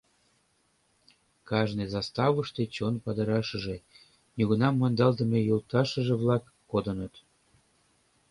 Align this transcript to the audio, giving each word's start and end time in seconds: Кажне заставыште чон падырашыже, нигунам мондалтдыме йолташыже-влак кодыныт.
Кажне 1.49 1.85
заставыште 1.93 2.61
чон 2.75 2.93
падырашыже, 3.03 3.77
нигунам 4.35 4.73
мондалтдыме 4.77 5.39
йолташыже-влак 5.49 6.43
кодыныт. 6.71 7.13